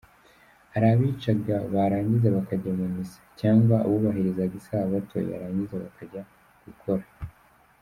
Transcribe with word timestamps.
Hari 0.71 0.85
abicaga 0.93 1.55
barangiza 1.73 2.27
bakajya 2.37 2.71
mu 2.79 2.85
misa, 2.95 3.19
cyangwa 3.39 3.75
abubahirizaga 3.85 4.53
Isabato 4.61 5.15
yarangira 5.31 5.83
bakajya 5.85 6.21
“gukora”. 6.65 7.05